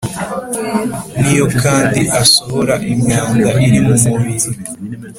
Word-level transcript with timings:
niyo 1.19 1.45
kandi 1.61 2.01
asohora 2.21 2.75
imyanda 2.91 3.49
iri 3.67 3.79
mu 3.87 3.95
mubiri. 4.03 4.47